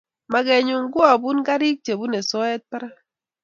[0.33, 2.95] Magenyu ko abun garik che bunei soet barak